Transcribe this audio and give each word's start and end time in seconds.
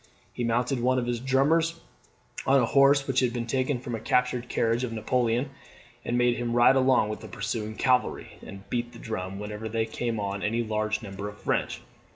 He 0.33 0.43
mounted 0.43 0.79
one 0.79 0.97
of 0.97 1.05
his 1.05 1.19
drummers 1.19 1.79
on 2.47 2.59
a 2.59 2.65
horse 2.65 3.05
which 3.05 3.19
had 3.19 3.33
been 3.33 3.45
taken 3.45 3.79
from 3.79 3.93
the 3.93 3.99
captured 3.99 4.49
carriage 4.49 4.83
of 4.83 4.91
Napoleon, 4.91 5.51
and 6.03 6.17
made 6.17 6.37
him 6.37 6.53
ride 6.53 6.75
along 6.75 7.09
with 7.09 7.19
the 7.19 7.27
pursuing 7.27 7.75
cavalry, 7.75 8.39
and 8.41 8.67
beat 8.71 8.93
the 8.93 8.97
drum 8.97 9.37
whenever 9.37 9.69
they 9.69 9.85
came 9.85 10.19
on 10.19 10.41
any 10.41 10.63
large 10.63 11.03
number 11.03 11.29
of 11.29 11.35
the 11.37 11.43
French. 11.43 11.81